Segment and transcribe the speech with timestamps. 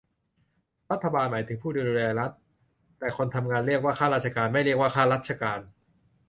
[0.91, 2.31] รัฐบาล หมายถึงผู้ดูแลรัฐ
[2.99, 5.59] แต่คนทำงาน เรียกว่าข้าราชการ ไม่เรียกว่าข้ารัฐการ